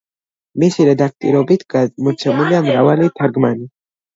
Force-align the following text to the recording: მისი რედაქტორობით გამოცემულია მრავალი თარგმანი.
მისი 0.63 0.87
რედაქტორობით 0.87 1.65
გამოცემულია 1.75 2.65
მრავალი 2.71 3.13
თარგმანი. 3.21 3.71